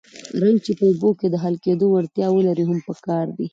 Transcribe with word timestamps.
رنګ 0.41 0.57
چې 0.65 0.71
په 0.77 0.83
اوبو 0.89 1.09
کې 1.19 1.27
د 1.29 1.35
حل 1.43 1.55
کېدو 1.65 1.85
وړتیا 1.89 2.27
ولري 2.31 2.63
هم 2.67 2.79
پکار 2.87 3.25
دی. 3.37 3.47